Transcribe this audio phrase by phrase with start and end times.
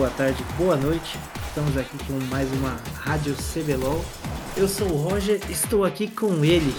[0.00, 1.18] boa tarde, boa noite.
[1.46, 4.02] Estamos aqui com mais uma Rádio CBLOL.
[4.56, 6.72] Eu sou o Roger, estou aqui com ele.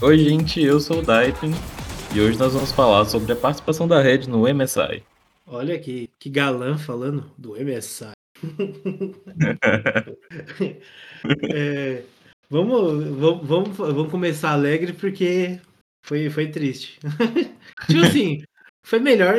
[0.00, 1.50] Oi, gente, eu sou o Daipen
[2.14, 5.02] e hoje nós vamos falar sobre a participação da Red no MSI.
[5.46, 8.12] Olha que, que galã falando do MSI.
[11.54, 12.04] é,
[12.48, 15.60] vamos, vamos, vamos, vamos começar alegre porque
[16.02, 16.98] foi, foi triste.
[17.86, 18.42] tipo assim,
[18.82, 19.36] foi melhor.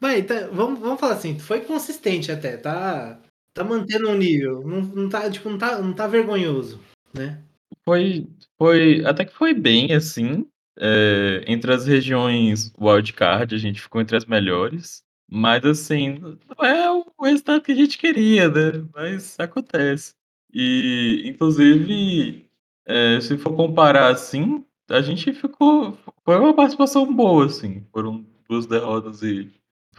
[0.00, 3.20] Vai, tá, vamos, vamos falar assim, foi consistente até, tá,
[3.52, 4.62] tá mantendo um nível.
[4.66, 6.80] Não, não, tá, tipo, não, tá, não tá vergonhoso,
[7.12, 7.42] né?
[7.84, 8.26] Foi,
[8.58, 9.04] foi.
[9.04, 10.46] Até que foi bem, assim.
[10.78, 15.02] É, entre as regiões wildcard, a gente ficou entre as melhores.
[15.30, 18.84] Mas, assim, não é o resultado que a gente queria, né?
[18.94, 20.14] Mas acontece.
[20.52, 22.46] E, inclusive,
[22.86, 25.96] é, se for comparar assim, a gente ficou.
[26.24, 27.86] Foi uma participação boa, assim.
[27.92, 29.50] Foram duas derrotas e.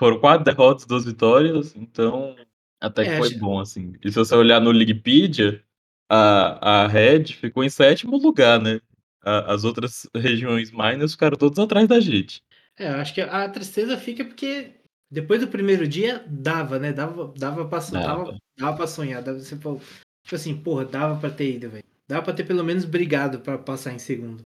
[0.02, 2.35] Foram quatro derrotas, duas vitórias, então
[2.81, 3.94] até que É, foi acho- bom, assim.
[4.03, 5.63] E se você olhar no Wikipedia,
[6.09, 8.81] a, a Red ficou em sétimo lugar, né?
[9.23, 12.41] A- as outras regiões minors ficaram todas atrás da gente.
[12.80, 14.73] É, eu acho que a tristeza fica porque
[15.11, 16.91] depois do primeiro dia dava, né?
[16.91, 18.02] Dava, dava, pra, Dava.
[18.25, 19.21] dava, dava pra sonhar.
[19.21, 19.80] Dava, você falou,
[20.23, 21.83] tipo assim, porra, dava pra ter ido, velho.
[22.08, 24.41] Dava pra ter pelo menos brigado pra passar em segundo.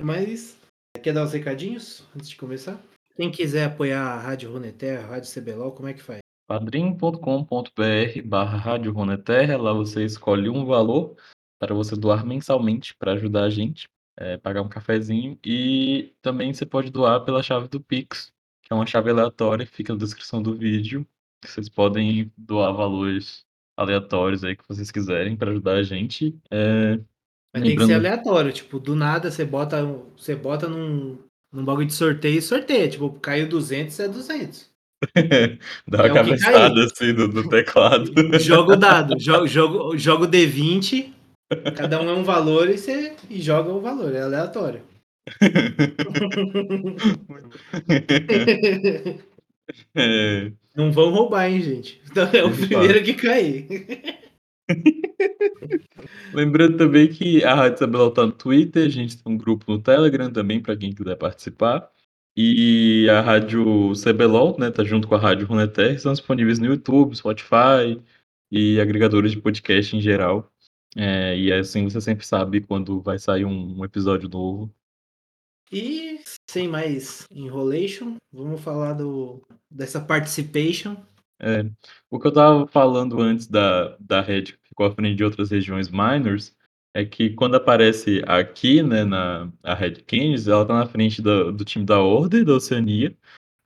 [0.00, 0.56] Mas,
[1.02, 2.80] quer dar os recadinhos antes de começar?
[3.16, 6.20] Quem quiser apoiar a Rádio Runeterra, a Rádio CBLOL, como é que faz?
[6.46, 11.16] padrim.com.br barra Rádio Runeterra, lá você escolhe um valor
[11.58, 13.88] para você doar mensalmente para ajudar a gente,
[14.18, 18.32] é, pagar um cafezinho, e também você pode doar pela chave do Pix,
[18.62, 21.06] que é uma chave aleatória, fica na descrição do vídeo.
[21.44, 23.44] Vocês podem doar valores
[23.76, 26.36] aleatórios aí que vocês quiserem para ajudar a gente.
[26.50, 26.98] É,
[27.54, 29.82] Mas tem que ser lembrando- aleatório, tipo, do nada você bota,
[30.16, 31.18] você bota num,
[31.52, 32.88] num bagulho de sorteio sorteia.
[32.88, 34.70] Tipo, caiu 200, é 200.
[35.88, 38.12] Dá uma É cabeçada assim no teclado.
[38.38, 41.12] Joga o dado, joga, joga, joga o D20,
[41.76, 44.80] cada um é um valor e você e joga o valor, é aleatório.
[49.94, 52.00] É, Não vão roubar, hein, gente.
[52.10, 53.66] Então é o primeiro que cair.
[56.32, 59.80] Lembrando também que a Rádio Isabel tá no Twitter, a gente tem um grupo no
[59.80, 61.90] Telegram também para quem quiser participar.
[62.36, 67.14] E a Rádio CBLOL, né, tá junto com a Rádio Runeterra, estão disponíveis no YouTube,
[67.14, 68.02] Spotify
[68.50, 70.50] e agregadores de podcast em geral.
[70.96, 74.74] É, e assim você sempre sabe quando vai sair um, um episódio novo.
[75.70, 80.96] E sem mais enrolation, vamos falar do, dessa participation.
[81.40, 81.64] É,
[82.10, 85.88] o que eu tava falando antes da, da Red ficou à frente de outras regiões
[85.90, 86.56] minors
[86.94, 91.52] é que quando aparece aqui, né, na a Red Kings, ela tá na frente do,
[91.52, 93.14] do time da Order, da Oceania,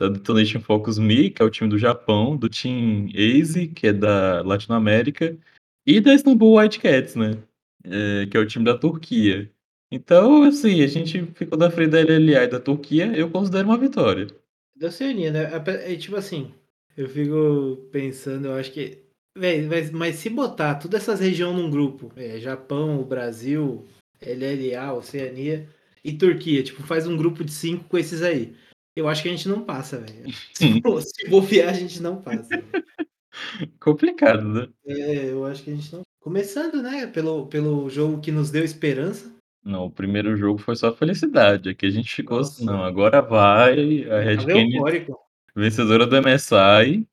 [0.01, 3.93] da Detonation Focus Me, que é o time do Japão, do Team Ace, que é
[3.93, 5.37] da Latinoamérica,
[5.85, 7.39] e da Istanbul Whitecats, né,
[7.85, 9.51] é, que é o time da Turquia.
[9.91, 13.79] Então, assim, a gente ficou na frente da LLA e da Turquia, eu considero uma
[13.79, 14.27] vitória.
[14.75, 15.51] Da Oceania, né?
[15.85, 16.53] É tipo assim,
[16.97, 19.06] eu fico pensando, eu acho que.
[19.37, 23.87] Véi, mas, mas se botar todas essas regiões num grupo, é, Japão, Brasil,
[24.23, 25.69] LLA, Oceania
[26.03, 28.57] e Turquia, tipo, faz um grupo de cinco com esses aí.
[28.97, 30.33] Eu acho que a gente não passa, velho.
[30.55, 32.49] Se, se bobear, a gente não passa.
[33.79, 34.69] Complicado, né?
[34.87, 36.01] É, eu acho que a gente não.
[36.19, 39.31] Começando, né, pelo, pelo jogo que nos deu esperança.
[39.63, 41.69] Não, o primeiro jogo foi só felicidade.
[41.69, 42.79] Aqui a gente ficou assim, Nossa.
[42.79, 44.05] não, agora vai.
[44.09, 45.19] A Red eufórico.
[45.55, 47.07] vencedora do MSI.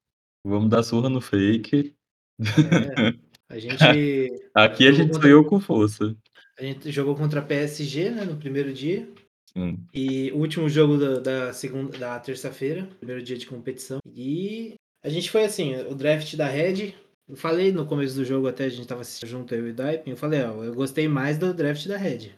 [0.45, 1.93] Vamos dar surra no fake.
[2.39, 3.13] É.
[3.49, 3.79] A gente.
[4.53, 6.15] Aqui a gente contra- sonhou com força.
[6.59, 9.07] A gente jogou contra a PSG, né, no primeiro dia.
[9.55, 9.77] Sim.
[9.93, 13.99] E o último jogo da, da segunda, da terça-feira, primeiro dia de competição.
[14.15, 16.93] E a gente foi assim, o draft da Red.
[17.27, 19.73] Eu falei no começo do jogo, até a gente tava assistindo junto eu e o
[19.73, 20.11] Daipin.
[20.11, 22.31] Eu falei, ó, eu gostei mais do draft da Red.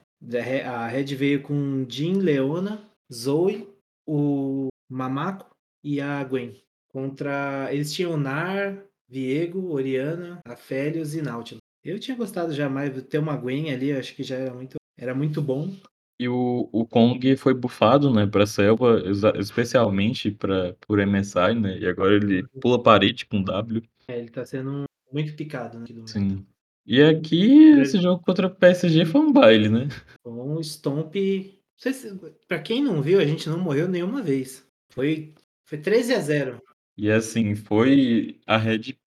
[0.66, 2.82] A Red veio com Jean, Leona,
[3.12, 3.68] Zoe,
[4.08, 5.50] o Mamako
[5.84, 6.56] e a Gwen.
[6.90, 7.70] Contra.
[7.72, 11.62] Eles tinham Nar, Viego, Oriana, Afélios e Nautilus.
[11.84, 14.76] Eu tinha gostado já mais de ter uma Gwen ali, acho que já era muito,
[14.98, 15.72] era muito bom.
[16.20, 19.04] E o, o Kong foi bufado, né, pra selva,
[19.38, 21.78] especialmente pra, por MSI, né?
[21.78, 23.84] E agora ele pula parede com W.
[24.08, 25.86] É, ele tá sendo muito picado, né?
[26.08, 26.46] Sim.
[26.86, 29.88] E aqui, esse jogo contra o PSG foi um baile, né?
[30.24, 31.16] O Stomp.
[31.16, 32.16] não sei se-
[32.48, 34.66] Pra quem não viu, a gente não morreu nenhuma vez.
[34.92, 35.34] Foi,
[35.66, 36.62] foi 13 a 0.
[36.98, 38.98] E assim, foi a Red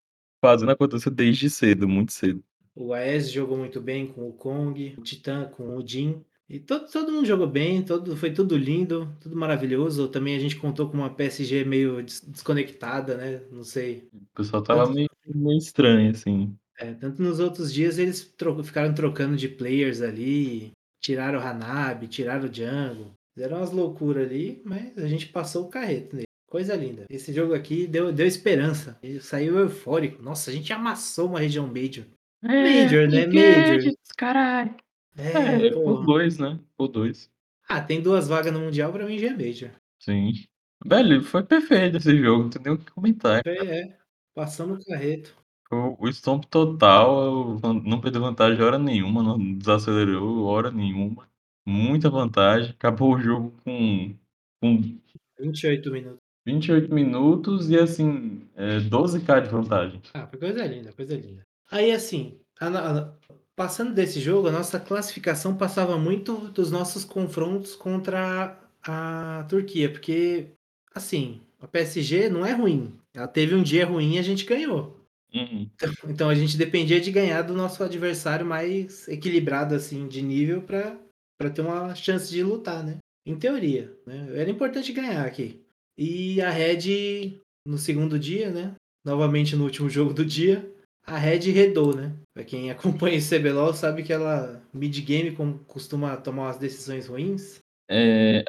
[0.41, 2.43] fazendo acontecer desde cedo, muito cedo.
[2.75, 6.25] O AES jogou muito bem com o Kong, o Titã com o Jin.
[6.49, 10.09] E todo, todo mundo jogou bem, todo, foi tudo lindo, tudo maravilhoso.
[10.09, 13.43] Também a gente contou com uma PSG meio des- desconectada, né?
[13.51, 14.09] Não sei.
[14.13, 16.57] O pessoal tava Tanto, meio, meio estranho, assim.
[16.79, 22.09] é, tanto nos outros dias eles tro- ficaram trocando de players ali, tiraram o Hanabi,
[22.09, 23.15] tiraram o Django.
[23.35, 26.28] Fizeram umas loucuras ali, mas a gente passou o carreto nele.
[26.49, 27.05] Coisa linda.
[27.11, 28.99] Esse jogo aqui deu, deu esperança.
[29.03, 30.23] Ele saiu eufórico.
[30.23, 32.05] Nossa, a gente amassou uma região Major.
[32.43, 33.27] É, Major, né?
[33.27, 33.93] Major.
[34.17, 34.75] caralho.
[35.17, 36.07] É, É, por porra.
[36.07, 36.59] dois, né?
[36.77, 37.31] Por dois.
[37.69, 39.71] Ah, tem duas vagas no Mundial, pra mim já é Major.
[40.01, 40.33] Sim.
[40.87, 43.43] Velho, foi perfeito esse jogo, não tem nem o que comentar.
[43.45, 43.99] É, é.
[44.35, 45.37] Passamos o carreto.
[45.71, 51.29] O, o stomp total, não perdeu vantagem hora nenhuma, não desacelerou hora nenhuma.
[51.67, 52.71] Muita vantagem.
[52.71, 54.17] Acabou o jogo com,
[54.63, 54.99] com
[55.39, 56.18] 28 minutos.
[56.49, 60.01] 28 minutos e assim, é, 12k de vantagem.
[60.15, 61.47] Ah, foi coisa linda, coisa linda.
[61.71, 63.13] Aí assim, a, a,
[63.55, 69.91] passando desse jogo, a nossa classificação passava muito dos nossos confrontos contra a, a Turquia,
[69.91, 70.47] porque
[70.95, 72.95] assim, a PSG não é ruim.
[73.15, 74.97] Ela teve um dia ruim e a gente ganhou.
[75.35, 75.69] Uhum.
[76.09, 81.51] Então a gente dependia de ganhar do nosso adversário mais equilibrado assim de nível para
[81.51, 82.97] ter uma chance de lutar, né?
[83.27, 84.31] Em teoria, né?
[84.33, 85.63] Era importante ganhar aqui.
[85.99, 88.75] E a Red no segundo dia, né?
[89.05, 90.73] Novamente no último jogo do dia,
[91.05, 92.15] a Red redou, né?
[92.33, 95.37] Pra quem acompanha esse CBLOL sabe que ela mid-game
[95.67, 97.59] costuma tomar umas decisões ruins.
[97.91, 98.45] É,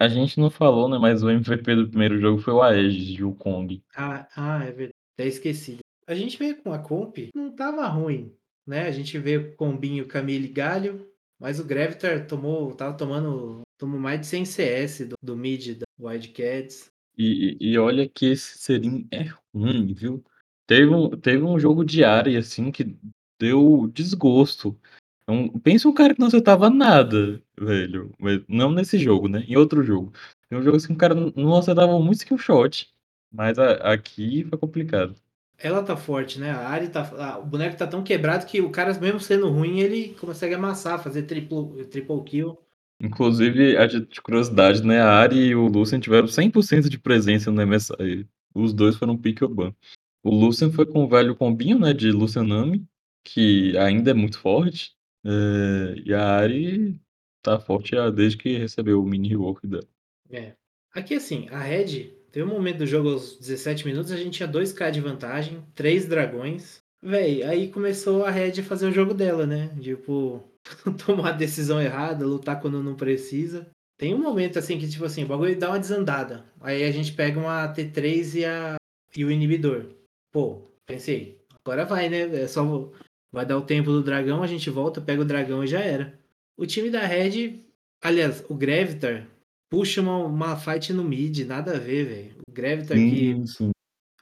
[0.00, 0.98] a gente não falou, né?
[0.98, 3.82] Mas o MVP do primeiro jogo foi o Aegis de Wukong.
[3.94, 4.94] Ah, ah, é verdade.
[5.14, 5.78] Até esqueci.
[6.06, 8.32] A gente veio com a comp, não tava ruim,
[8.66, 8.86] né?
[8.86, 11.06] A gente veio com combinho Camille Galho,
[11.40, 15.86] mas o Gravitar tomou, tava tomando, tomou mais de 100 CS do, do mid da
[15.98, 16.90] Wildcats.
[17.16, 20.24] E, e olha que esse Serin é ruim, viu?
[20.66, 22.96] Teve um, teve um jogo de área, assim, que
[23.38, 24.78] deu desgosto.
[25.22, 28.12] Então, pensa um cara que não acertava nada, velho.
[28.18, 29.44] Mas não nesse jogo, né?
[29.46, 30.12] Em outro jogo.
[30.48, 32.92] Tem um jogo assim que o cara não acertava muito skill shot.
[33.32, 35.14] Mas a, aqui foi complicado.
[35.56, 36.50] Ela tá forte, né?
[36.50, 37.10] A Ari tá.
[37.18, 41.02] ah, o boneco tá tão quebrado que o cara, mesmo sendo ruim, ele consegue amassar,
[41.02, 42.58] fazer triple, triple kill.
[43.00, 45.00] Inclusive, a de curiosidade, né?
[45.00, 48.26] A Ari e o Lucian tiveram 100% de presença no MSI.
[48.54, 49.74] Os dois foram pick ban.
[50.22, 51.92] O Lucian foi com o velho combinho, né?
[51.92, 52.86] De Lucianami,
[53.24, 54.92] que ainda é muito forte.
[55.24, 57.00] É, e a Ari
[57.42, 59.86] tá forte desde que recebeu o mini rework dela.
[60.30, 60.54] É.
[60.92, 64.48] Aqui, assim, a Red, teve um momento do jogo aos 17 minutos, a gente tinha
[64.48, 66.82] 2k de vantagem, 3 dragões.
[67.02, 69.76] Véi, aí começou a Red a fazer o jogo dela, né?
[69.80, 70.42] Tipo,
[71.06, 73.68] tomar a decisão errada, lutar quando não precisa.
[73.98, 76.44] Tem um momento assim que, tipo assim, o bagulho dá uma desandada.
[76.60, 78.76] Aí a gente pega uma T3 e, a,
[79.16, 79.86] e o inibidor.
[80.32, 82.42] Pô, pensei, agora vai, né?
[82.42, 82.90] É só.
[83.32, 86.18] Vai dar o tempo do dragão, a gente volta, pega o dragão e já era.
[86.56, 87.64] O time da Red,
[88.00, 89.26] aliás, o Gravitar,
[89.68, 92.36] puxa uma, uma fight no mid, nada a ver, velho.
[92.48, 93.46] O Gravitar que.
[93.46, 93.70] sim.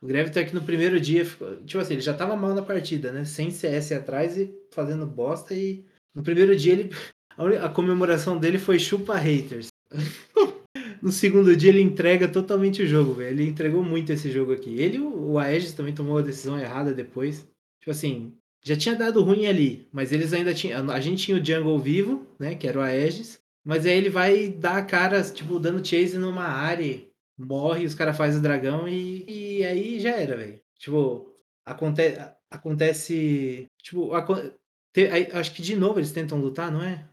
[0.01, 3.13] O Gravitar que no primeiro dia, ficou- tipo assim, ele já tava mal na partida,
[3.13, 3.25] né?
[3.25, 6.91] Sem CS atrás e fazendo bosta e no primeiro dia ele
[7.63, 9.69] a comemoração dele foi chupa haters.
[11.03, 13.31] no segundo dia ele entrega totalmente o jogo, velho.
[13.41, 14.79] Ele entregou muito esse jogo aqui.
[14.81, 17.47] Ele o Aegis também tomou a decisão errada depois.
[17.81, 18.33] Tipo assim,
[18.65, 20.91] já tinha dado ruim ali, mas eles ainda tinham.
[20.91, 22.55] A gente tinha o Jungle vivo, né?
[22.55, 23.41] Que era o Aegis.
[23.65, 27.01] Mas aí ele vai dar a cara, tipo, dando chase numa área,
[27.39, 29.25] morre, os caras fazem o dragão e,
[29.61, 30.61] e aí já era, velho.
[30.79, 31.33] Tipo,
[31.65, 32.03] aconte,
[32.51, 33.67] acontece.
[33.83, 34.51] Tipo, acon-
[34.93, 37.05] te- aí, acho que de novo eles tentam lutar, não é?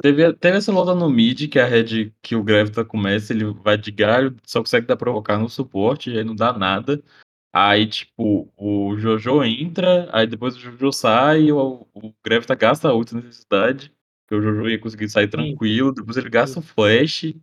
[0.00, 3.76] Teve, teve essa luta no mid, que a red que o Gravitar começa, ele vai
[3.76, 7.02] de galho, só consegue dar provocar no suporte, e aí não dá nada.
[7.52, 12.14] Aí, tipo, o Jojo entra, aí depois o Jojo sai, e o, o
[12.58, 13.92] gasta a outra necessidade,
[14.26, 17.34] que o Jojo ia conseguir sair tranquilo, depois ele gasta o flash.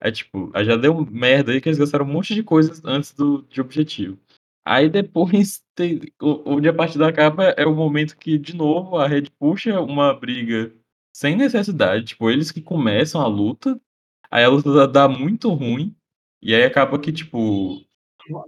[0.00, 3.12] Aí, tipo, aí já deu merda aí que eles gastaram um monte de coisas antes
[3.12, 4.18] do de objetivo.
[4.64, 9.06] Aí depois, tem, o- onde a partida acaba, é o momento que, de novo, a
[9.08, 10.72] Red puxa uma briga
[11.14, 12.06] sem necessidade.
[12.06, 13.80] Tipo, eles que começam a luta,
[14.30, 15.94] aí a luta dá, muito ruim,
[16.42, 17.84] e aí acaba que, tipo,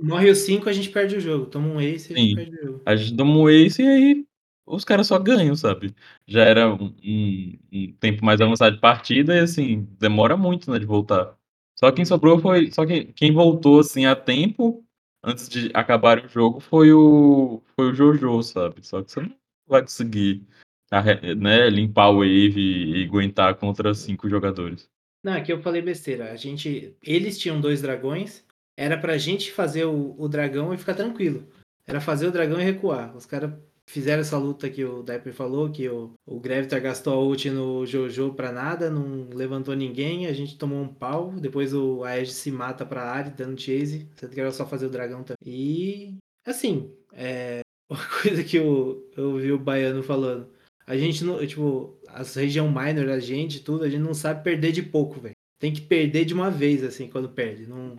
[0.01, 1.47] Morre os 5, a gente perde o jogo.
[1.47, 2.85] Toma um ace e a gente perde o jogo.
[2.87, 4.27] a gente toma um ace e aí
[4.67, 5.95] os caras só ganham, sabe?
[6.27, 10.79] Já era um, um- um tempo mais avançado de partida e, assim, demora muito, né,
[10.79, 11.37] de voltar.
[11.79, 12.71] Só quem sobrou foi.
[12.73, 14.84] Só que quem voltou, assim, a tempo,
[15.25, 18.87] antes de acabar o jogo, foi o, foi o Jojo, sabe?
[18.87, 19.35] Só que você não
[19.67, 20.47] vai conseguir
[21.37, 24.89] né, limpar o wave e, aguentar contra cinco jogadores.
[25.25, 26.31] Não, aqui eu falei besteira.
[26.31, 28.45] A gente, eles tinham dois dragões.
[28.77, 31.49] Era pra gente fazer o, o dragão e ficar tranquilo.
[31.87, 33.17] Era fazer o dragão e recuar.
[33.17, 33.53] Os caras
[33.87, 37.87] fizeram essa luta que o Dapper falou, que o, o Gravitar gastou a ult no
[37.87, 42.51] Jojo pra nada, não levantou ninguém, a gente tomou um pau, depois o Aegis se
[42.51, 45.37] mata pra área, dando chase, sendo que era só fazer o dragão também.
[45.47, 47.61] E, assim, é,
[47.91, 50.49] uma coisa que eu, eu ouvi o Baiano falando,
[50.87, 54.73] a gente não, tipo, as região minor, a gente, tudo, a gente não sabe perder
[54.73, 55.35] de pouco, velho.
[55.59, 57.67] Tem que perder de uma vez, assim, quando perde.
[57.67, 57.95] Não,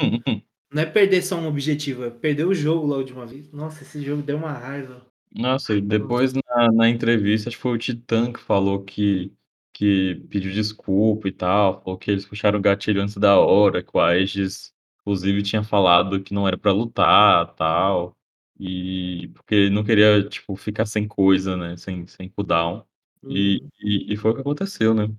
[0.72, 3.52] não é perder só um objetivo, é perder o jogo logo de uma vez.
[3.52, 5.06] Nossa, esse jogo deu uma raiva.
[5.38, 9.34] Nossa, e depois na, na entrevista, acho que foi o Titã que falou que,
[9.74, 13.90] que pediu desculpa e tal, falou que eles puxaram o gatilho antes da hora, que
[13.94, 18.16] o Aegis, inclusive, tinha falado que não era pra lutar tal,
[18.58, 22.86] e porque ele não queria, tipo, ficar sem coisa, né, sem, sem cooldown,
[23.28, 23.70] e, Uhum.
[23.82, 25.10] e, e foi o que aconteceu, né.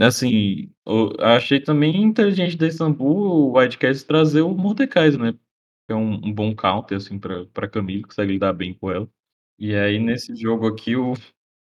[0.00, 5.94] Assim, eu achei também inteligente da Istanbul, o Wildcats trazer o Mordekaiser, né, que é
[5.94, 9.08] um, um bom counter, assim, pra, pra Camille, consegue lidar bem com ela.
[9.58, 11.14] E aí, nesse jogo aqui, o,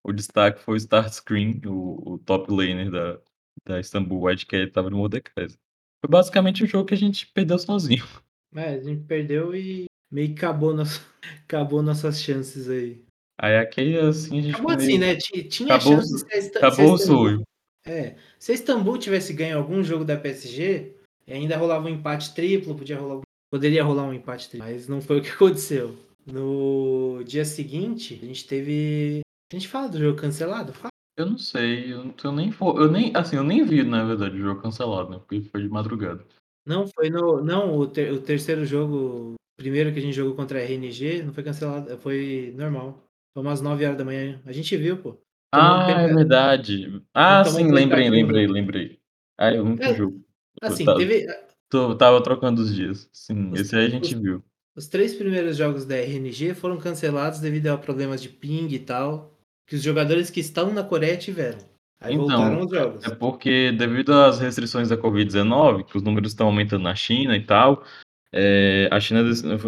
[0.03, 3.21] o destaque foi o Starscream, o, o top laner da,
[3.67, 5.59] da Istanbul Wildcat estava no Mordekaiser.
[6.01, 8.05] Foi basicamente o jogo que a gente perdeu sozinho.
[8.55, 11.01] É, a gente perdeu e meio que acabou, nosso,
[11.45, 13.03] acabou nossas chances aí.
[13.41, 15.01] Aí aqui, assim, a gente Acabou ficou assim, meio...
[15.01, 15.17] né?
[15.17, 17.43] Ti- Tinha Acabou, chance se a, Ista- se a acabou o sonho.
[17.87, 20.95] É, se a Istambul tivesse ganho algum jogo da PSG,
[21.27, 25.21] ainda rolava um empate triplo, podia rolar, poderia rolar um empate triplo, mas não foi
[25.21, 25.97] o que aconteceu.
[26.27, 29.21] No dia seguinte, a gente teve.
[29.53, 30.73] A gente fala do jogo cancelado?
[30.73, 30.91] Fala.
[31.17, 34.03] Eu não sei, eu, não- eu nem for, eu nem, assim, eu nem vi, na
[34.05, 36.25] verdade, o jogo cancelado, né, porque foi de madrugada.
[36.67, 37.43] Não, foi no.
[37.45, 41.33] Não, o, ter- o terceiro jogo, primeiro que a gente jogou contra a RNG, não
[41.35, 43.05] foi cancelado, foi normal.
[43.35, 44.41] Foi umas 9 horas da manhã.
[44.47, 45.19] A gente viu, pô.
[45.55, 47.03] Ah, é verdade.
[47.13, 48.99] Ah, sim, lembrei, lembrei, lembrei.
[49.37, 50.25] Ah, eu vi o É, jogo.
[50.63, 51.27] Eu assim, ta- teve.
[51.69, 53.09] tô- tava trocando os dias.
[53.13, 54.43] Sim, Os, esse aí a gente os, viu.
[54.77, 59.33] Os três primeiros jogos da RNG foram cancelados devido a problemas de ping e tal.
[59.67, 61.59] Que os jogadores que estão na Coreia tiveram.
[62.01, 63.05] Aí Então, voltaram os jogos.
[63.05, 67.45] é porque devido às restrições da Covid-19, que os números estão aumentando na China e
[67.45, 67.85] tal,
[68.33, 69.23] é, a China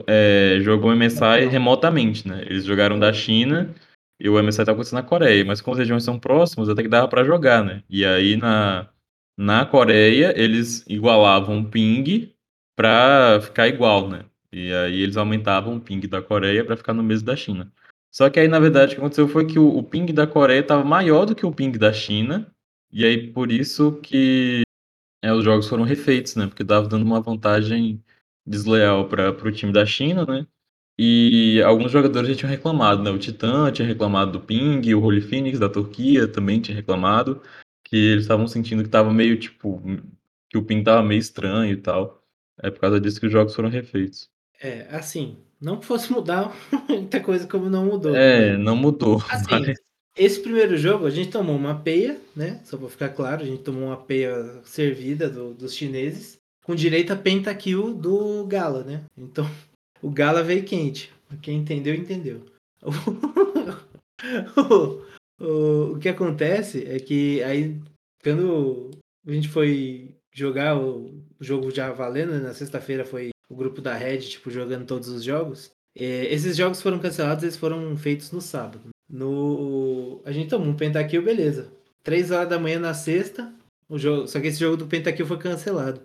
[0.07, 2.43] é, jogou o MSI remotamente, né?
[2.47, 3.73] Eles jogaram da China
[4.19, 6.89] e o MSI tá acontecendo na Coreia, mas como as regiões são próximas, até que
[6.89, 7.83] dava para jogar, né?
[7.89, 8.89] E aí na,
[9.39, 12.33] na Coreia eles igualavam o ping
[12.77, 14.25] para ficar igual, né?
[14.55, 17.73] E aí eles aumentavam o ping da Coreia para ficar no mesmo da China.
[18.09, 20.61] Só que aí, na verdade, o que aconteceu foi que o, o ping da Coreia
[20.61, 22.49] estava maior do que o ping da China,
[22.93, 24.63] e aí por isso que
[25.21, 26.47] é, os jogos foram refeitos, né?
[26.47, 28.01] Porque estava dando uma vantagem
[28.47, 30.47] desleal para o time da China, né?
[30.97, 33.11] E alguns jogadores já tinham reclamado, né?
[33.11, 37.43] O Titã tinha reclamado do ping, o Holy Phoenix da Turquia também tinha reclamado,
[37.83, 39.83] que eles estavam sentindo que estava meio, tipo,
[40.49, 42.23] que o ping estava meio estranho e tal.
[42.63, 44.33] É por causa disso que os jogos foram refeitos.
[44.65, 46.57] É, assim, não que fosse mudar
[46.89, 49.79] muita coisa como não mudou, É, mas não mudou, assim, mas...
[50.17, 52.63] esse primeiro jogo a gente tomou uma peia, né?
[52.65, 57.13] Só pra ficar claro, a gente tomou uma peia servida do- dos chineses, com direito
[57.13, 59.03] a pentakill do Gala, né?
[59.19, 59.45] Então,
[60.01, 61.13] o Gala veio quente.
[61.43, 62.41] Quem entendeu, entendeu.
[64.57, 67.77] o, o, o que acontece é que aí,
[68.23, 68.93] quando
[69.27, 71.07] a gente foi jogar o,
[71.39, 72.39] o jogo já valendo, né?
[72.39, 75.71] na sexta-feira foi o grupo da Red, tipo, jogando todos os jogos.
[75.97, 78.89] É, esses jogos foram cancelados, eles foram feitos no sábado.
[79.09, 81.73] No, a gente tomou um pentakill, beleza.
[82.03, 83.53] Três horas da manhã na sexta,
[83.89, 86.01] o jogo, só que esse jogo do pentakill foi cancelado.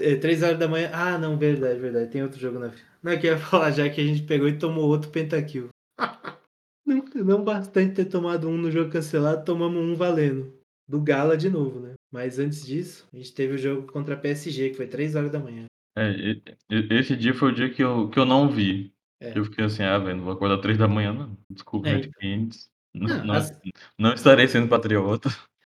[0.00, 2.72] É, três horas da manhã, ah, não, verdade, verdade, tem outro jogo na
[3.02, 5.68] Não, eu queria falar já que a gente pegou e tomou outro pentakill.
[6.86, 10.52] não, não bastante ter tomado um no jogo cancelado, tomamos um valendo.
[10.88, 11.94] Do Gala de novo, né?
[12.12, 15.32] Mas antes disso, a gente teve o jogo contra a PSG, que foi 3 horas
[15.32, 15.64] da manhã.
[15.96, 18.92] É, e- e- esse dia foi o dia que eu, que eu não vi.
[19.20, 19.36] É.
[19.38, 21.36] Eu fiquei assim, ah, velho, não vou acordar três da manhã, não.
[21.48, 22.48] Desculpa, É, Red então.
[22.94, 23.60] Não, Não, não, as-
[23.98, 25.28] não estarei sendo patriota.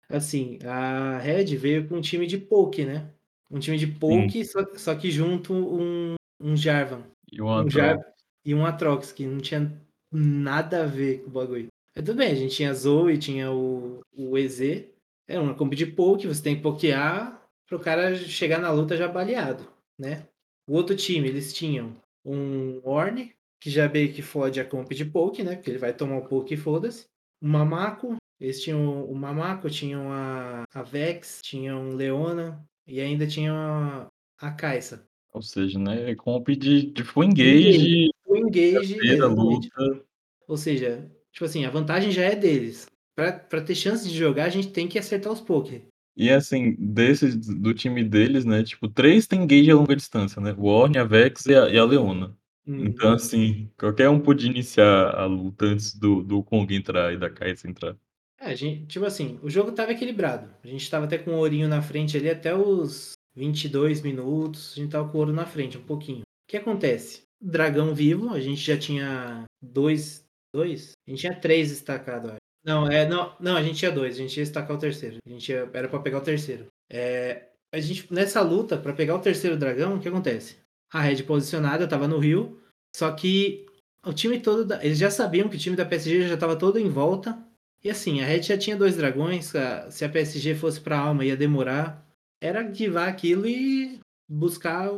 [0.09, 3.09] Assim, a Red veio com um time de poke, né?
[3.49, 7.03] Um time de poke, só, só que junto um, um Jarvan.
[7.31, 7.69] E o Um.
[7.69, 8.03] Jarvan
[8.45, 9.81] e um Atrox, que não tinha
[10.11, 11.67] nada a ver com o bagulho.
[11.95, 14.85] Mas tudo bem, a gente tinha Zoe, tinha o, o EZ.
[15.27, 19.07] Era uma comp de poke, você tem que pokear pro cara chegar na luta já
[19.09, 20.27] baleado, né?
[20.67, 25.05] O outro time, eles tinham um Orne, que já meio que fode a comp de
[25.05, 25.55] poke, né?
[25.55, 27.05] Porque ele vai tomar o poke e foda-se.
[27.41, 33.55] Um Mamaco, eles tinham o Mamaco, tinham a, a Vex, tinham Leona e ainda tinham
[33.55, 34.07] a,
[34.39, 35.07] a Kai'Sa.
[35.33, 36.15] Ou seja, né?
[36.15, 39.69] Comp de, de full engage, O engage, exatamente.
[39.77, 40.05] luta.
[40.47, 42.87] Ou seja, tipo assim, a vantagem já é deles.
[43.15, 45.81] Pra, pra ter chance de jogar, a gente tem que acertar os poker.
[46.17, 48.63] E assim, desses do time deles, né?
[48.63, 50.55] Tipo, três tem engage a longa distância, né?
[50.57, 52.35] O Orne, a Vex e a, e a Leona.
[52.65, 52.85] Hum.
[52.85, 57.29] Então, assim, qualquer um podia iniciar a luta antes do do Kong entrar e da
[57.29, 57.95] Caixa entrar.
[58.39, 60.49] É, a gen tipo assim, o jogo estava equilibrado.
[60.63, 64.75] A gente estava até com o ourinho na frente ali até os 22 minutos, a
[64.75, 66.21] gente estava com o ouro na frente, um pouquinho.
[66.21, 67.21] O que acontece?
[67.39, 70.93] Dragão vivo, a gente já tinha dois, dois?
[71.05, 72.46] A gente tinha três destacados, acho.
[72.67, 75.19] Não, é, não, não, a gente tinha dois, a gente ia destacar o terceiro.
[75.25, 76.67] A gente ia, era para pegar o terceiro.
[76.89, 80.57] É, a gente nessa luta para pegar o terceiro dragão, o que acontece?
[80.91, 82.61] A red posicionada estava no rio,
[82.93, 83.65] só que
[84.05, 86.77] o time todo, da, eles já sabiam que o time da PSG já estava todo
[86.77, 87.41] em volta.
[87.81, 89.53] E assim, a red já tinha dois dragões,
[89.89, 92.05] se a PSG fosse para alma ia demorar.
[92.41, 93.97] Era guivar aquilo e
[94.27, 94.89] buscar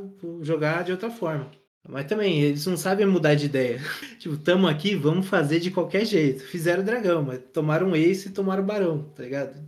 [0.41, 1.51] jogar de outra forma.
[1.87, 3.79] Mas também, eles não sabem mudar de ideia.
[4.19, 6.43] tipo, tamo aqui, vamos fazer de qualquer jeito.
[6.43, 9.59] Fizeram dragão, mas tomaram ace e tomaram barão, tá ligado?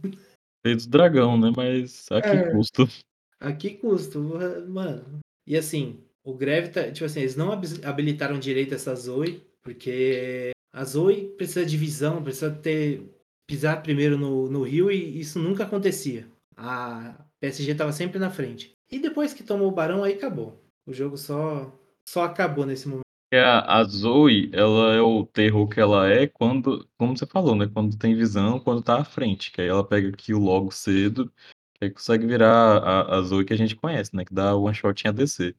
[0.65, 1.51] Fez dragão, né?
[1.55, 2.51] Mas a que É.
[2.51, 2.87] custo?
[3.39, 4.19] A que custo,
[4.69, 5.19] mano?
[5.47, 6.91] E assim, o Greve tá.
[6.91, 12.51] Tipo assim, eles não habilitaram direito essa Zoe, porque a Zoe precisa de visão, precisa
[12.51, 13.01] ter.
[13.47, 16.25] pisar primeiro no, no rio e isso nunca acontecia.
[16.55, 18.71] A PSG tava sempre na frente.
[18.89, 20.57] E depois que tomou o Barão, aí acabou.
[20.87, 21.69] O jogo só
[22.11, 23.05] só acabou nesse momento.
[23.33, 27.65] É, a Zoe, ela é o terror que ela é quando, como você falou, né?
[27.73, 29.51] Quando tem visão, quando tá à frente.
[29.51, 31.31] Que aí ela pega kill logo cedo,
[31.75, 34.25] que aí consegue virar a, a Zoe que a gente conhece, né?
[34.25, 35.55] Que dá one shot em ADC.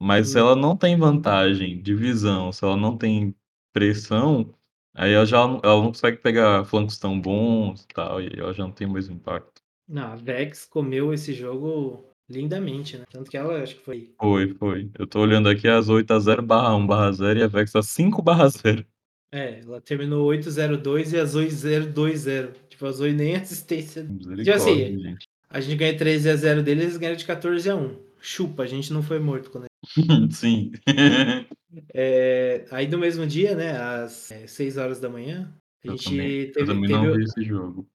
[0.00, 0.40] Mas se Hum.
[0.40, 3.34] ela não tem vantagem de visão, se ela não tem
[3.72, 4.54] pressão,
[4.94, 8.62] aí ela já ela não consegue pegar flancos tão bons e tal, e ela já
[8.62, 9.60] não tem o mesmo impacto.
[9.88, 13.04] Não, a Vex comeu esse jogo lindamente, né?
[13.10, 14.10] Tanto que ela acho que foi.
[14.20, 14.90] Foi, foi.
[14.98, 18.84] Eu tô olhando aqui, a Zoe tá 0/1/0 e a Vex tá 5/0.
[19.32, 22.52] É, ela terminou 8-0-2 e a Zoe 0-2-0.
[22.68, 24.04] Tipo, a Zoe nem assistência.
[24.04, 25.26] Tipo assim, gente.
[25.50, 27.96] a gente ganha 13x0 deles, eles ganharam de 14x1.
[28.20, 29.66] Chupa, a gente não foi morto quando
[30.32, 30.72] Sim.
[31.94, 35.52] É, aí no mesmo dia, né, às é, 6 horas da manhã,
[35.84, 37.86] a Eu gente também, eu teve, também teve não o- vi esse jogo.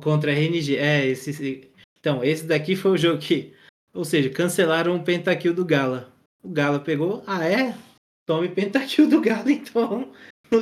[0.00, 0.76] contra a RNG.
[0.76, 1.68] É, esse-
[2.06, 3.52] então, esse daqui foi o jogo que,
[3.92, 6.14] ou seja, cancelaram o pentakill do Gala.
[6.40, 7.76] O Gala pegou, ah é?
[8.24, 10.12] Tome pentakill do Gala então,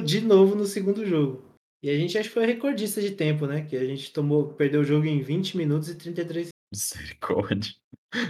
[0.03, 1.45] de novo no segundo jogo.
[1.83, 3.61] E a gente acho que foi recordista de tempo, né?
[3.61, 7.75] Que a gente tomou, perdeu o jogo em 20 minutos e 33 Misericórdia.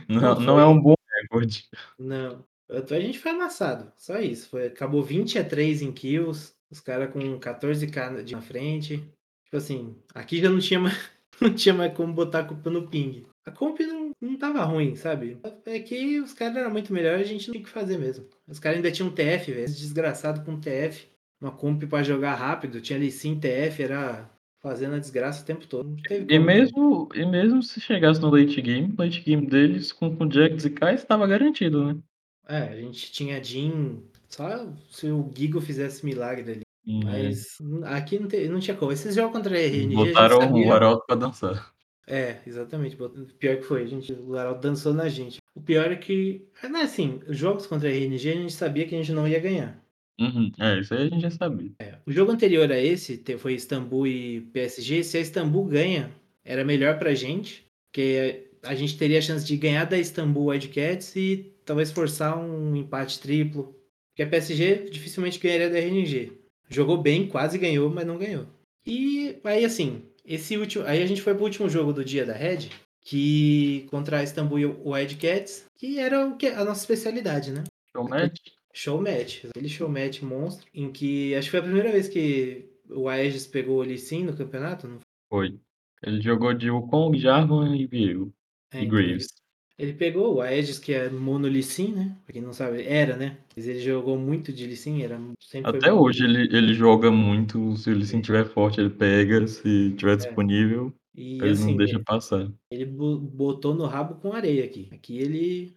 [0.09, 1.69] Não, Não, é um bom recorde.
[1.97, 2.45] Não.
[2.69, 3.93] A gente foi amassado.
[3.97, 4.49] Só isso.
[4.49, 6.53] Foi, acabou 20 a 3 em kills.
[6.69, 8.97] Os caras com 14k de na frente.
[9.45, 10.99] Tipo assim, aqui já não tinha mais,
[11.41, 13.25] não tinha mais como botar a culpa no ping.
[13.47, 15.39] A comp não, não tava ruim, sabe?
[15.67, 18.27] É que os caras eram muito melhores, a gente não tinha o que fazer mesmo.
[18.49, 19.67] Os caras ainda tinham TF, velho.
[19.67, 21.07] Desgraçado com TF.
[21.41, 22.81] Uma comp pra jogar rápido.
[22.81, 24.31] Tinha ali sim TF, era
[24.63, 25.95] fazendo a desgraça o tempo todo.
[26.11, 30.17] E como, mesmo, e mesmo se chegasse no late game, o late game deles com,
[30.17, 32.01] com Jax e Kai estava garantido, né?
[32.49, 33.99] É, a gente tinha Jean.
[34.27, 36.64] Só se o Gigo fizesse milagre ali.
[36.87, 38.93] Mas aqui não, te- não tinha como.
[38.93, 40.67] Esses jogos contra a RNG, a Botaram sabia...
[40.67, 41.75] o Arauto pra dançar.
[42.07, 42.97] É, exatamente.
[43.39, 45.39] Pior que foi, a gente, o Arauto dançou na gente.
[45.55, 48.87] O pior é que, não é assim, os jogos contra a RNG a gente sabia
[48.87, 49.83] que a gente não ia ganhar.
[50.21, 50.53] Uhum.
[50.61, 51.73] É, isso aí a gente já sabia.
[52.07, 55.03] O jogo anterior a esse foi Istambul e PSG.
[55.03, 56.11] Se a Istambul ganha,
[56.45, 61.17] era melhor pra gente, porque a gente teria a chance de ganhar da Istambul Wildcats
[61.17, 63.75] e talvez forçar um empate triplo.
[64.11, 66.44] Porque a PSG dificilmente ganharia da RNG.
[66.75, 68.47] Jogou bem, quase ganhou, mas não ganhou.
[68.87, 72.33] E aí assim, esse último, aí a gente foi pro último jogo do dia da
[72.33, 72.69] Red,
[73.01, 77.65] que contra a Istambul e o Wildcats, que era o que a nossa especialidade, né?
[77.93, 78.41] Show match?
[78.73, 82.69] Show match, aquele show match monstro, em que acho que foi a primeira vez que
[82.89, 84.99] o Aegis pegou o Lee Sin no campeonato, não
[85.31, 85.59] Foi.
[86.03, 88.33] Ele jogou de Wukong, Jarvan e Viego.
[88.73, 89.29] É, E então, Graves.
[89.77, 92.17] Ele, pegou o Aegis, que é mono Lee Sin, né?
[92.25, 93.39] Pra quem não sabe, era, né?
[93.57, 97.77] Mas ele jogou muito de Lee Sin, era, sempre Até hoje ele, ele joga muito.
[97.77, 99.47] Se ele se tiver forte, ele pega.
[99.49, 102.49] Se tiver disponível, E ele assim, não deixa passar.
[102.71, 104.89] ele bo- botou no rabo com areia aqui.
[104.93, 105.77] Aqui ele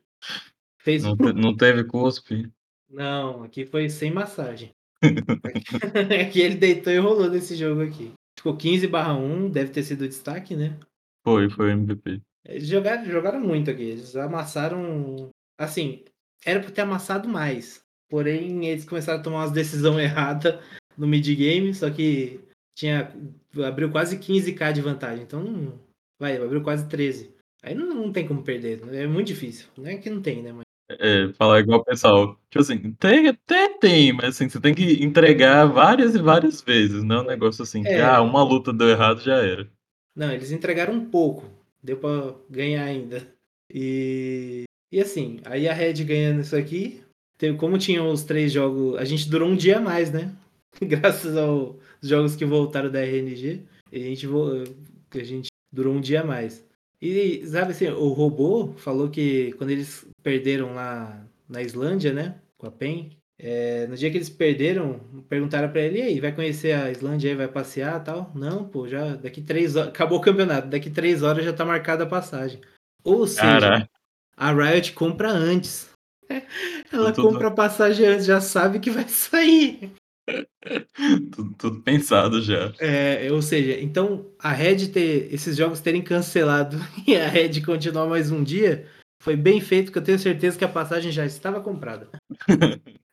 [0.77, 1.03] fez.
[1.03, 2.47] Não, te- não teve cuspe.
[2.89, 4.71] Não, aqui foi sem massagem.
[6.21, 8.11] aqui ele deitou e rolou nesse jogo aqui.
[8.37, 10.77] Ficou 15 barra 1, deve ter sido o destaque, né?
[11.23, 12.21] Foi, foi o MVP.
[12.47, 13.83] Eles jogaram, jogaram muito aqui.
[13.83, 15.29] Eles amassaram.
[15.59, 16.03] Assim,
[16.45, 17.81] era pra ter amassado mais.
[18.09, 20.59] Porém, eles começaram a tomar umas decisões erradas
[20.97, 22.39] no mid-game, só que
[22.75, 23.11] tinha.
[23.65, 25.23] abriu quase 15k de vantagem.
[25.23, 25.79] Então, não-
[26.19, 27.35] vai, abriu quase 13.
[27.63, 28.81] Aí não, não tem como perder.
[28.93, 29.67] É muito difícil.
[29.77, 30.53] Não é que não tem, né?
[30.53, 32.39] Mas É, falar igual o pessoal.
[32.49, 37.03] Tipo assim, tem, até tem, mas assim, você tem que entregar várias e várias vezes.
[37.03, 38.01] Não é um negócio assim que, É.
[38.05, 39.67] ah, uma luta deu errado, já era.
[40.15, 41.45] Não, eles entregaram um pouco.
[41.83, 43.27] Deu pra ganhar ainda.
[43.73, 44.63] E.
[44.91, 47.03] E assim, aí a Red ganhando isso aqui.
[47.59, 50.35] Como tinha os três jogos, a gente durou um dia a mais, né?
[50.81, 54.27] Graças aos jogos que voltaram da RNG, a gente,
[55.11, 56.65] a gente durou um dia a mais.
[56.99, 62.39] E sabe assim, o robô falou que quando eles perderam lá na Islândia, né?
[62.57, 66.31] Com a PEN, é, no dia que eles perderam, perguntaram para ele, e aí, vai
[66.31, 68.31] conhecer a Islândia aí, vai passear tal?
[68.33, 72.03] Não, pô, já daqui três horas, acabou o campeonato, daqui três horas já tá marcada
[72.03, 72.59] a passagem.
[73.03, 73.89] Ou seja, Caraca.
[74.35, 75.89] a Riot compra antes.
[76.91, 77.29] Ela tudo...
[77.29, 79.91] compra a passagem antes, já sabe que vai sair.
[81.31, 82.73] tudo, tudo, pensado já.
[82.79, 88.07] É, ou seja, então a Red ter esses jogos terem cancelado e a Red continuar
[88.07, 88.87] mais um dia
[89.21, 92.09] foi bem feito, que eu tenho certeza que a passagem já estava comprada.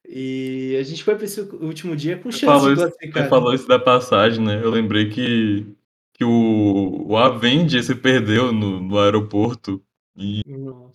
[0.07, 3.09] E a gente foi para esse último dia com chance falou de classificar.
[3.09, 3.57] Isso, você falou né?
[3.57, 4.61] isso da passagem, né?
[4.63, 5.67] Eu lembrei que,
[6.13, 9.83] que o, o Avenger se perdeu no, no aeroporto
[10.17, 10.43] em,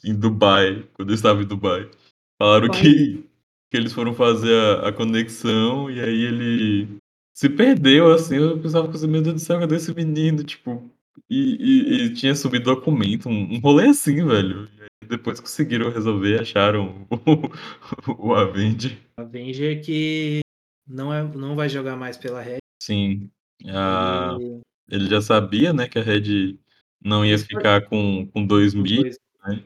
[0.04, 1.90] em Dubai, quando eu estava em Dubai.
[2.38, 3.26] Falaram que,
[3.70, 6.88] que eles foram fazer a, a, conexão e aí ele
[7.34, 8.36] se perdeu, assim.
[8.36, 10.44] Eu pensava, meu Deus do céu, cadê esse menino?
[10.44, 10.88] Tipo,
[11.28, 14.70] e, e, e tinha subido documento, um, um rolê assim, velho
[15.10, 18.98] depois conseguiram resolver, acharam o, o Avenger.
[19.18, 20.42] Avenger que
[20.88, 22.60] não, é, não vai jogar mais pela Red.
[22.82, 23.30] Sim.
[23.66, 24.38] A...
[24.40, 24.62] Ele...
[24.90, 26.58] ele já sabia, né, que a Red
[27.04, 29.04] não ia ficar com, com dois mil,
[29.46, 29.64] né?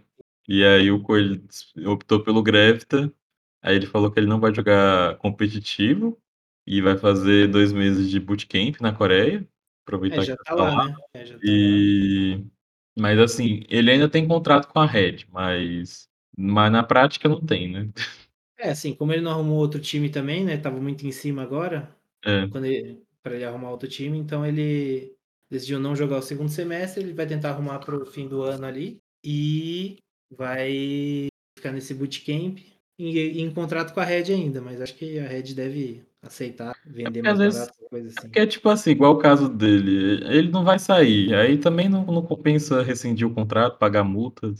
[0.48, 1.44] E aí o Coelho
[1.86, 3.12] optou pelo Grevita.
[3.62, 6.18] Aí ele falou que ele não vai jogar competitivo
[6.68, 9.48] e vai fazer dois meses de bootcamp na Coreia.
[9.86, 10.96] Aproveitar é, já que tá, tá lá, lá, né?
[11.14, 12.46] É, já tá e lá.
[12.98, 17.72] Mas assim, ele ainda tem contrato com a Red, mas, mas na prática não tem,
[17.72, 17.90] né?
[18.58, 20.58] É, assim, como ele não arrumou outro time também, né?
[20.58, 22.48] Tava muito em cima agora, é.
[22.48, 25.14] quando ele, para ele arrumar outro time, então ele
[25.50, 28.66] decidiu não jogar o segundo semestre, ele vai tentar arrumar para o fim do ano
[28.66, 29.98] ali e
[30.32, 31.28] vai
[31.58, 32.60] ficar nesse bootcamp
[32.98, 37.20] em, em contrato com a Red ainda, mas acho que a Red deve aceitar vender
[37.20, 38.22] é mais vezes, barato, coisa assim.
[38.22, 42.06] Porque é tipo assim, igual o caso dele, ele não vai sair, aí também não,
[42.06, 44.54] não compensa rescindir o contrato, pagar multa.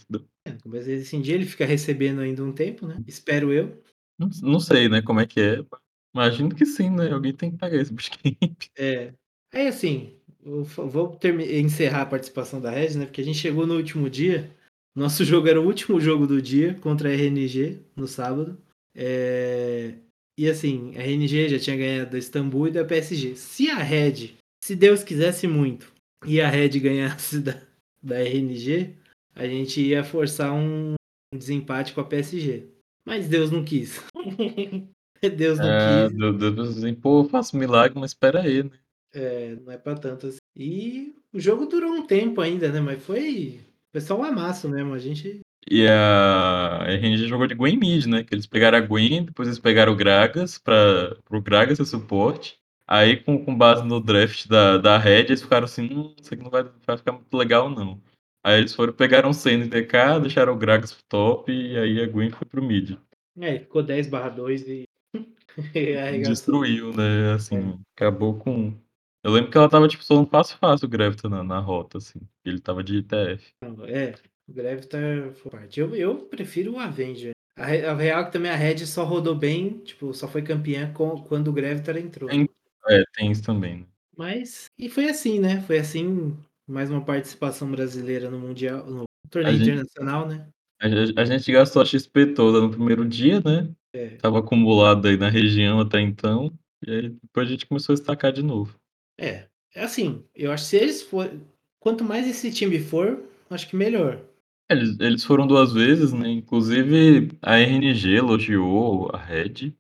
[0.46, 3.02] É, mas rescindir ele fica recebendo ainda um tempo, né?
[3.08, 3.82] Espero eu.
[4.19, 5.65] Não, não sei, né, como é que é.
[6.13, 7.12] Imagino que sim, né?
[7.12, 8.24] Alguém tem que pagar esse bootcamp.
[8.78, 9.13] É.
[9.52, 11.19] É assim, vou
[11.60, 13.06] encerrar a participação da Red, né?
[13.06, 14.50] Porque a gente chegou no último dia.
[14.95, 18.58] Nosso jogo era o último jogo do dia contra a RNG no sábado.
[18.95, 19.95] É...
[20.38, 23.36] E assim, a RNG já tinha ganhado da Istambul e da PSG.
[23.36, 25.93] Se a Red, se Deus quisesse muito,
[26.25, 27.62] e a Red ganhasse da,
[28.01, 28.95] da RNG,
[29.36, 30.95] a gente ia forçar um,
[31.38, 32.67] desempate com a PSG.
[33.06, 34.01] Mas Deus não quis.
[35.38, 36.17] Deus não é, quis.
[36.38, 38.71] Deus assim, pô, faço milagre, mas espera aí, né?
[39.13, 40.39] É, não é pra tanto assim.
[40.56, 42.79] E o jogo durou um tempo ainda, né?
[42.79, 43.62] Mas foi,
[43.93, 44.93] foi só um amasso mesmo.
[44.93, 48.23] A gente e a RNG jogou de Gwen mid, né?
[48.23, 52.58] Que eles pegaram a Gwen, depois eles pegaram o Gragas para o Gragas ser suporte.
[52.86, 56.43] Aí, com, com base no draft da, da Red, eles ficaram assim, hum, isso aqui
[56.43, 58.01] não vai, vai ficar muito legal, não.
[58.43, 62.03] Aí eles foram, pegaram o Senna e DK, deixaram o Gragas pro top, e aí
[62.03, 62.97] a Gwen foi pro mid.
[63.39, 64.84] É, ficou 10 barra 2 e...
[66.27, 67.34] Destruiu, né?
[67.34, 67.75] Assim, é.
[67.95, 68.77] acabou com...
[69.23, 72.19] Eu lembro que ela tava, tipo, solando fácil fácil o Gravita na, na rota, assim.
[72.43, 73.53] Ele tava de ITF.
[73.88, 74.15] É,
[74.47, 74.97] o Greve tá
[75.36, 75.79] forte.
[75.79, 77.31] Eu, eu prefiro o Avenger.
[77.57, 80.91] A, a real é que também a Red só rodou bem, tipo, só foi campeã
[80.91, 82.29] com, quando o Gravitar entrou.
[82.29, 82.49] Tem,
[82.89, 83.77] é, tem isso também.
[83.77, 83.86] Né?
[84.17, 85.62] Mas, e foi assim, né?
[85.62, 90.47] Foi assim, mais uma participação brasileira no Mundial, no torneio a internacional, gente, né?
[90.81, 93.71] A, a, gente gastou a XP toda no primeiro dia, né?
[93.93, 94.09] É.
[94.17, 96.51] Tava acumulado aí na região até então.
[96.86, 98.77] E aí depois a gente começou a destacar de novo.
[99.17, 101.32] É, é assim, eu acho que se eles for.
[101.80, 104.23] Quanto mais esse time for, acho que melhor.
[104.69, 106.30] Eles, eles foram duas vezes, né?
[106.30, 109.73] Inclusive a RNG elogiou a Red.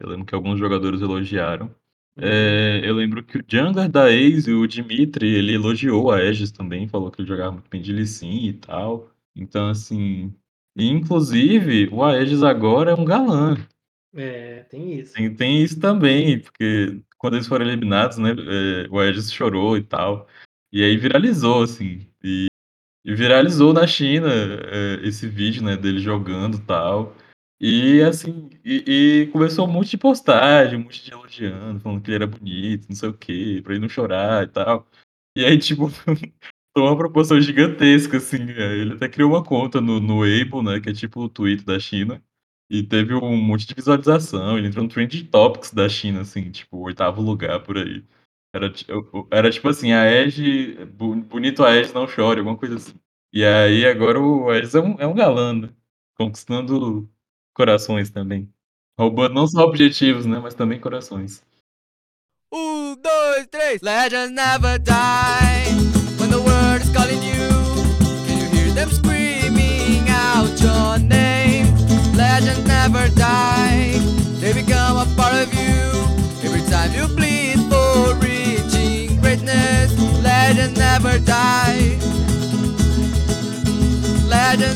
[0.00, 1.66] Eu lembro que alguns jogadores elogiaram.
[2.16, 2.24] Uhum.
[2.24, 6.88] É, eu lembro que o Jungler da Ace, o Dimitri, ele elogiou a Aegis também,
[6.88, 9.10] falou que ele jogava muito bem de Sin e tal.
[9.36, 10.32] Então, assim.
[10.76, 13.56] inclusive, o Aegis agora é um galã.
[14.14, 15.14] É, tem isso.
[15.14, 18.30] Tem, tem isso também, porque quando eles foram eliminados, né?
[18.30, 20.26] É, o Aegis chorou e tal.
[20.72, 22.06] E aí viralizou, assim.
[22.24, 22.50] E
[23.04, 27.16] e viralizou na China é, esse vídeo, né, dele jogando e tal.
[27.60, 32.10] E assim, e, e, começou um monte de postagem, um monte de elogiando, falando que
[32.10, 34.86] ele era bonito, não sei o quê, pra ele não chorar e tal.
[35.36, 35.88] E aí, tipo,
[36.74, 38.44] tomou uma proporção gigantesca, assim.
[38.44, 41.64] Né, ele até criou uma conta no, no Weibo, né, que é tipo o Twitter
[41.64, 42.22] da China.
[42.70, 44.56] E teve um monte de visualização.
[44.56, 48.04] Ele entrou no Trend Topics da China, assim, tipo, oitavo lugar por aí.
[48.54, 48.72] Era,
[49.30, 50.76] era tipo assim, a Edge,
[51.28, 52.94] bonito a Edge não chore, alguma coisa assim.
[53.32, 55.68] E aí agora o Edge é um, é um galã, né?
[56.16, 57.08] Conquistando
[57.54, 58.48] corações também.
[58.98, 61.42] Roubando não só objetivos, né, mas também corações.
[62.52, 63.80] Um, dois, três.
[63.80, 65.74] Legends never die
[66.20, 67.39] when the world is calling you.
[72.40, 73.98] Never die.
[74.40, 75.84] They become a part of you
[76.42, 77.06] every time you
[77.68, 79.92] for reaching greatness.
[80.22, 81.98] Never die.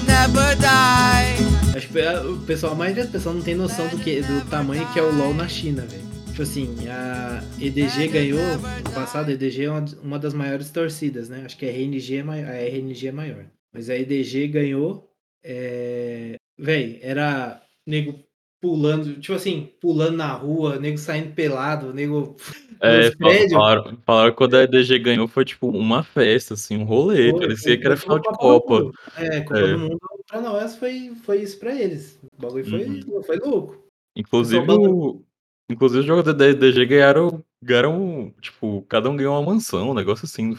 [0.07, 1.37] Never die.
[1.75, 1.99] Acho que
[2.29, 5.03] o pessoal, a maioria das pessoas não tem noção do, que, do tamanho que é
[5.03, 6.03] o LoL na China, velho.
[6.27, 8.41] Tipo assim, a EDG ganhou,
[8.85, 11.43] no passado a EDG é uma, uma das maiores torcidas, né?
[11.45, 13.45] Acho que a RNG é, maior, a RNG é maior.
[13.73, 15.11] Mas a EDG ganhou,
[15.43, 16.37] é...
[16.59, 18.19] velho, era nego
[18.61, 22.37] pulando, tipo assim, pulando na rua, nego saindo pelado, nego
[22.81, 23.11] É,
[23.51, 27.41] falaram, falaram que quando a EDG ganhou foi tipo uma festa, assim, um rolê, Foi,
[27.41, 28.91] parecia foi, que era final de Copa.
[29.17, 29.73] É, Copa É.
[29.73, 32.19] do Mundo pra nós foi, foi isso pra eles.
[32.39, 33.23] O bagulho foi, Uhum.
[33.23, 33.85] foi louco.
[34.17, 35.23] Inclusive o
[35.71, 40.25] inclusive os jogadores da EDG ganharam ganharam, tipo, cada um ganhou uma mansão, um negócio
[40.27, 40.57] assim?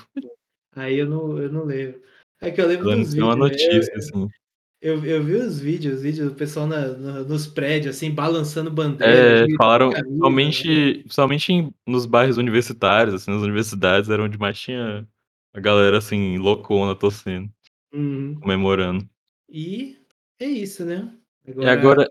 [0.76, 2.02] Aí eu não, eu não lembro.
[2.42, 3.52] É que eu lembro dos tem uma vídeos.
[3.52, 4.28] notícia, Eu, assim.
[4.82, 8.70] Eu, eu vi os vídeos, os vídeos do pessoal na, na- nos prédios, assim, balançando
[8.72, 10.18] bandeira, É, falaram camisa, né?
[10.20, 15.08] somente somente em nos bairros universitários, assim, nas universidades era onde mais tinha
[15.54, 17.50] a galera, assim, loucona torcendo,
[17.94, 18.36] Uhum.
[18.42, 19.08] comemorando.
[19.50, 19.98] E
[20.40, 21.12] é isso, né?
[21.48, 22.10] E agora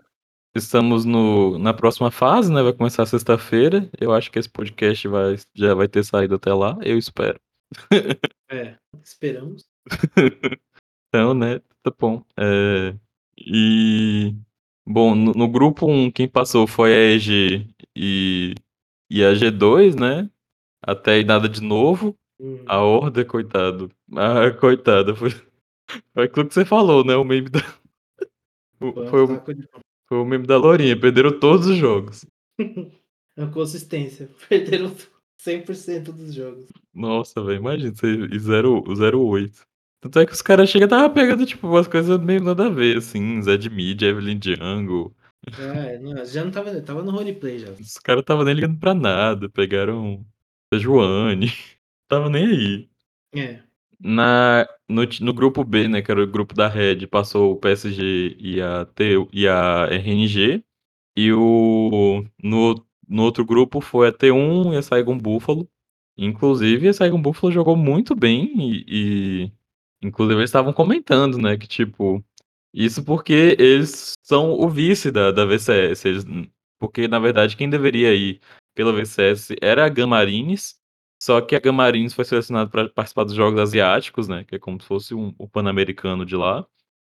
[0.55, 5.35] estamos no na próxima fase, né, vai começar sexta-feira, eu acho que esse podcast vai
[5.53, 7.39] já vai ter saído até lá, eu espero.
[8.49, 9.65] É, esperamos.
[11.09, 12.23] Então, né, tá bom.
[12.37, 12.95] Eh,
[13.37, 14.35] e
[14.85, 18.55] bom, no no grupo 1 quem passou foi a EG e
[19.09, 20.29] e a G2, né,
[20.81, 22.17] até aí nada de novo.
[22.39, 22.63] Uhum.
[22.67, 23.91] A Horda, coitado.
[24.15, 25.29] Ah, coitada, foi
[26.13, 27.59] foi aquilo que você falou, né, o meme da
[28.81, 29.27] o Foi o
[30.07, 32.25] foi o meme da Lourinha, perderam todos os jogos.
[33.37, 34.29] A consistência.
[34.47, 34.95] Perderam
[35.37, 36.67] 100% dos jogos.
[36.93, 39.67] Nossa, velho, imagina você e 0 08.
[40.05, 42.69] Tanto é que os caras chegam e tava pegando, tipo, umas coisas meio nada a
[42.69, 45.11] ver, assim, Zed Mid, Evelyn Jungle.
[45.57, 47.71] É, não, já não tava, tava no roleplay já.
[47.71, 50.23] Os caras tava nem ligando pra nada, pegaram
[50.71, 51.47] a Joane,
[52.07, 52.89] tava nem aí.
[53.33, 53.63] É.
[53.99, 58.35] Na no no grupo B, né, que era o grupo da Red, passou o PSG
[58.39, 60.63] e a T e a RNG,
[61.17, 65.67] e o no no outro grupo foi a T1 e a Saigon Buffalo.
[66.15, 69.51] Inclusive a Saigon Buffalo jogou muito bem e e
[70.07, 72.23] inclusive eles estavam comentando, né, que tipo,
[72.73, 76.25] isso porque eles são o vice da da VCS, eles
[76.79, 78.39] porque na verdade quem deveria ir
[78.75, 80.75] pela VCS era a Gamarines,
[81.21, 84.81] só que a Gamarines foi selecionada pra participar dos jogos asiáticos, né, que é como
[84.81, 86.65] se fosse um o pan-americano de lá.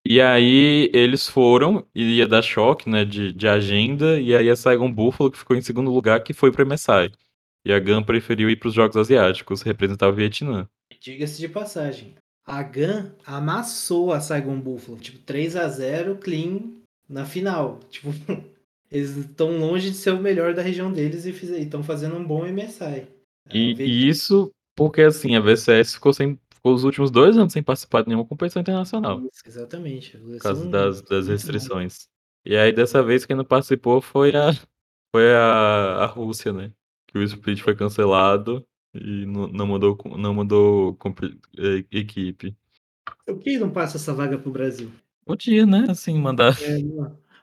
[0.06, 4.56] E aí eles foram, e ia dar choque, né, de de agenda, e aí a
[4.56, 7.12] Saigon Buffalo que ficou em segundo lugar, que foi pra MSI.
[7.64, 10.68] E a GAN preferiu ir para os jogos asiáticos, representar o Vietnã.
[11.00, 12.16] Diga-se de passagem.
[12.46, 14.98] A GAN amassou a Saigon Buffalo.
[14.98, 16.72] Tipo, 3 a 0 clean
[17.08, 17.80] na final.
[17.90, 18.10] Tipo,
[18.92, 21.30] eles estão longe de ser o melhor da região deles e
[21.62, 23.08] estão fazendo um bom MSI.
[23.54, 27.38] E, É, o e isso porque, assim, a VCS ficou, sem, ficou os últimos dois
[27.38, 29.22] anos sem participar de nenhuma competição internacional.
[29.22, 30.18] Isso, exatamente.
[30.18, 32.08] Por causa das, das restrições.
[32.46, 34.52] E aí, dessa vez, quem não participou foi a,
[35.16, 36.72] foi a, a Rússia, né?
[37.08, 42.56] Que o split foi cancelado e não, não mandou, não compe- eh, equipe.
[43.26, 44.92] Por que não passa essa vaga pro Brasil?
[45.26, 45.86] Podia, né?
[45.90, 46.78] Assim, mandar É,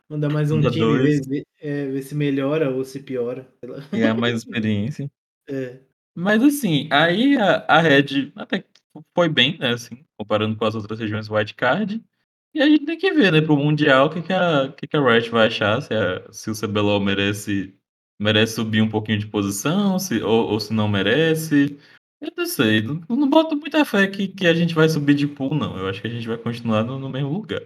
[0.09, 3.47] mandar mais um Manda time, ver, é, ver se melhora ou se piora.
[3.93, 5.11] ganhar mais experiência.
[5.51, 5.79] É.
[6.15, 8.63] Mas assim, aí a, a Red até
[9.15, 12.05] foi bem, né, assim, comparando com as outras regiões wildcard.
[12.53, 14.97] E a gente tem que ver, né, pro Mundial, o que, que, a, que, que
[14.97, 17.78] a Riot vai achar, se, a, se o CBLOL merece,
[18.19, 21.79] merece subir um pouquinho de posição, se, ou, ou se não merece.
[22.21, 25.27] Eu não sei, não, não boto muita fé que, que a gente vai subir de
[25.27, 25.79] pool, não.
[25.79, 27.63] Eu acho que a gente vai continuar no, no mesmo lugar.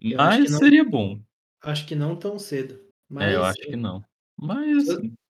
[0.00, 0.58] Eu Mas não.
[0.58, 1.20] seria bom.
[1.62, 2.78] Acho que não tão cedo.
[3.10, 4.04] Mas É, eu acho que não.
[4.38, 4.86] Mas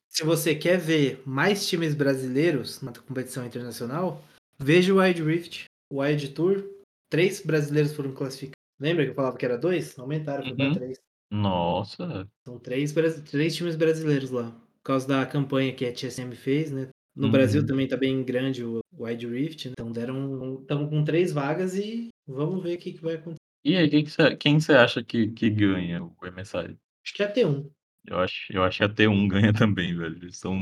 [0.09, 4.23] Se- você quer ver mais times brasileiros na competição internacional,
[4.59, 6.65] veja o Wild Rift, o Wild Tour.
[7.09, 8.57] Três brasileiros foram classificados.
[8.81, 9.99] Lembra que eu falava que era dois?
[9.99, 10.57] Aumentaram, foi Uhum.
[10.57, 10.99] pra três.
[11.31, 12.29] nossa.
[12.47, 12.93] São três,
[13.31, 14.55] três times brasileiros lá.
[14.87, 16.91] Por causa da campanha que a TSM fez, né?
[17.17, 17.33] No Uhum.
[17.33, 19.73] Brasil também tá bem grande o Wild Rift, né?
[19.73, 20.61] então deram.
[20.61, 23.41] Estamos com três vagas e vamos ver o que, que vai acontecer.
[23.65, 23.91] E aí,
[24.39, 26.79] quem que você acha que, que ganha o MSI?
[27.05, 27.69] Acho que é T1.
[28.07, 30.19] Eu acho, eu acho que a T1 ganha também, velho.
[30.19, 30.57] Eles são,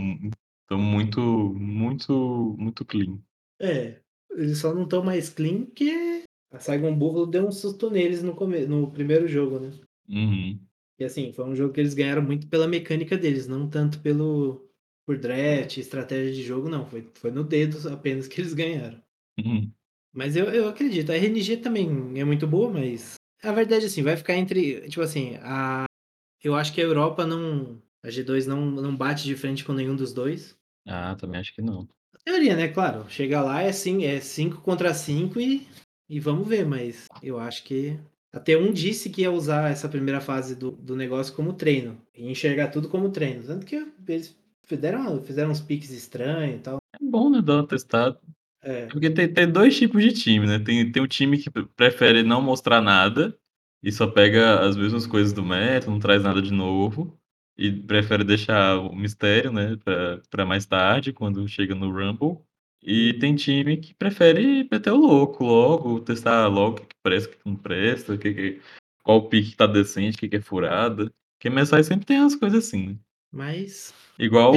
[0.70, 3.18] são muito, muito, muito clean.
[3.60, 8.22] É, eles só não estão mais clean porque a Saigon Buffalo deu um susto neles
[8.22, 8.64] no, come...
[8.64, 9.70] no primeiro jogo, né?
[10.08, 10.58] Uhum.
[10.98, 14.68] E assim, foi um jogo que eles ganharam muito pela mecânica deles, não tanto pelo
[15.06, 16.86] por draft, estratégia de jogo, não.
[16.86, 19.02] Foi, foi no dedo apenas que eles ganharam.
[19.38, 19.70] Uhum.
[20.12, 21.10] Mas eu, eu acredito.
[21.10, 25.36] A RNG também é muito boa, mas a verdade assim, vai ficar entre, tipo assim,
[25.42, 25.84] a
[26.42, 29.96] eu acho que a Europa não a G2 não, não bate de frente com nenhum
[29.96, 30.56] dos dois.
[30.86, 31.88] Ah, também acho que não.
[32.12, 32.68] Na teoria, né?
[32.68, 35.66] Claro, chega lá é 5 é cinco contra 5 e,
[36.08, 37.98] e vamos ver, mas eu acho que
[38.34, 41.96] até um disse que ia usar essa primeira fase do, do negócio como treino.
[42.14, 43.44] E enxergar tudo como treino.
[43.44, 46.78] Tanto que eles fizeram, fizeram uns piques estranhos e tal.
[46.92, 48.18] É bom, né, dar uma testada.
[48.60, 50.58] É, Porque tem, tem dois tipos de time, né?
[50.58, 53.38] Tem, tem um time que prefere não mostrar nada
[53.82, 57.16] e só pega as mesmas coisas do meta, não traz nada de novo.
[57.56, 62.38] E prefere deixar o mistério, né, pra, pra mais tarde, quando chega no Rumble.
[62.84, 67.30] E tem time que prefere meter o louco logo, testar logo o que, que presta,
[67.34, 68.60] o que não presta, que que-
[69.02, 71.12] qual pique tá decente, o que, que é furada.
[71.36, 72.98] Porque MSI sempre tem umas coisas assim, né?
[73.32, 74.54] mas Igual,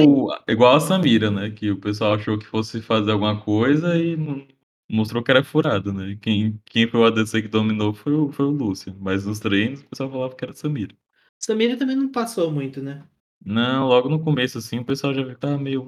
[0.48, 1.50] igual a Samira, né?
[1.50, 4.46] Que o pessoal achou que fosse fazer alguma coisa e não-
[4.88, 6.16] mostrou que era furado, né?
[6.20, 8.94] Quem, quem foi o ADC que dominou foi o, foi o Lúcio.
[9.00, 10.94] Mas nos treinos o pessoal falava que era Samira.
[11.38, 13.04] Samira também não passou muito, né?
[13.44, 15.84] Não, logo no começo, assim, o pessoal já tava meio.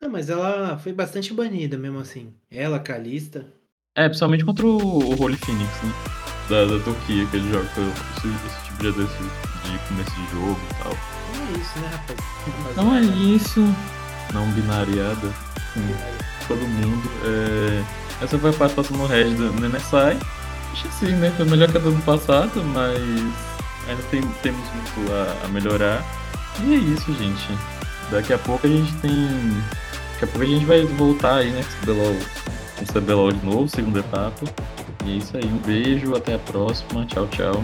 [0.00, 2.32] Não, mas ela foi bastante banida mesmo assim.
[2.50, 3.46] Ela, Kalista.
[3.94, 5.92] É, principalmente contra o, o Holy Phoenix, né?
[6.48, 10.30] Da, da Turquia, que ele joga foi esse, esse tipo de ADC de começo de
[10.30, 10.92] jogo e tal.
[11.30, 12.18] Então é isso, né, rapaz?
[12.72, 13.60] Então é isso.
[14.32, 15.28] Não binariada.
[15.74, 17.10] com todo mundo.
[17.24, 20.16] É, Essa foi a participação no Red do no MSI.
[20.72, 21.32] Acho assim, né?
[21.36, 22.98] Foi melhor que a do ano passado, mas
[23.88, 26.04] ainda tem, temos muito a, a melhorar.
[26.62, 27.48] E é isso, gente.
[28.10, 29.28] Daqui a pouco a gente tem.
[30.20, 31.64] Daqui a pouco a gente vai voltar aí, né?
[31.86, 31.92] Com
[32.82, 34.44] o CBLOL, de novo, segunda etapa.
[35.06, 35.46] E é isso aí.
[35.46, 37.06] Um beijo, até a próxima.
[37.06, 37.62] Tchau, tchau.